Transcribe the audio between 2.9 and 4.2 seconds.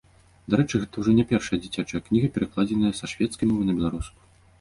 са шведскай мовы на беларускую.